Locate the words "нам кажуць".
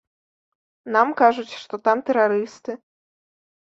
0.95-1.53